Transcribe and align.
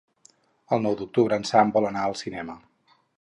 El 0.77 0.81
nou 0.85 0.95
d'octubre 1.01 1.39
en 1.41 1.45
Sam 1.49 1.73
vol 1.77 1.89
anar 1.91 2.07
al 2.07 2.17
cinema. 2.23 2.57